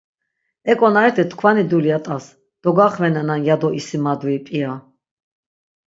E 0.71 0.73
ǩonariti 0.79 1.23
tkvani 1.29 1.63
dulya 1.69 1.99
t̆as, 2.05 2.25
dogaxvenenan 2.61 3.41
ya 3.47 3.55
do 3.61 3.69
isimadui 3.79 4.37
p̌ia? 4.45 4.71